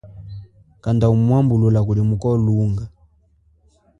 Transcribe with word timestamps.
Kanda 0.83 1.05
umwambulula 1.15 1.79
kuli 1.87 2.01
muko 2.09 2.27
lunga. 2.43 2.83